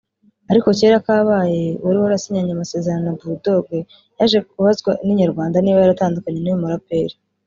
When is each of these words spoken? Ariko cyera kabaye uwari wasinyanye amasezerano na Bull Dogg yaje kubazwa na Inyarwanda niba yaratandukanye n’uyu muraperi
Ariko 0.51 0.67
cyera 0.77 1.03
kabaye 1.05 1.63
uwari 1.81 1.97
wasinyanye 2.05 2.51
amasezerano 2.53 3.03
na 3.05 3.13
Bull 3.17 3.35
Dogg 3.45 3.67
yaje 4.17 4.39
kubazwa 4.49 4.91
na 5.03 5.09
Inyarwanda 5.13 5.57
niba 5.59 5.81
yaratandukanye 5.83 6.39
n’uyu 6.39 6.61
muraperi 6.63 7.15